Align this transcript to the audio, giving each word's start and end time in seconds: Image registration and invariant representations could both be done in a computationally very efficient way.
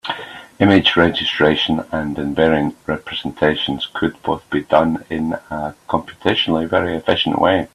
Image 0.59 0.95
registration 0.95 1.79
and 1.91 2.17
invariant 2.17 2.73
representations 2.87 3.87
could 3.93 4.19
both 4.23 4.43
be 4.49 4.61
done 4.63 5.05
in 5.11 5.33
a 5.51 5.75
computationally 5.87 6.67
very 6.67 6.97
efficient 6.97 7.37
way. 7.37 7.67